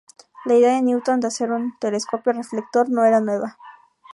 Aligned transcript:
La 0.45 0.55
idea 0.55 0.73
de 0.73 0.81
Newton 0.81 1.19
de 1.19 1.27
hacer 1.27 1.51
un 1.51 1.77
telescopio 1.77 2.33
reflector 2.33 2.89
no 2.89 3.05
era 3.05 3.19
nueva. 3.21 3.59